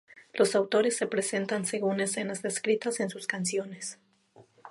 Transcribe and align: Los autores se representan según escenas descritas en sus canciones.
Los 0.33 0.55
autores 0.55 0.97
se 0.97 1.05
representan 1.05 1.67
según 1.67 1.99
escenas 2.01 2.41
descritas 2.41 2.99
en 3.01 3.11
sus 3.11 3.27
canciones. 3.27 3.99